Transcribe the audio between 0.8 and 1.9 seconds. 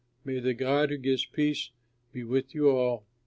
who gives peace